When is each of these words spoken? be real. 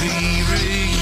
be 0.00 0.08
real. 0.08 0.97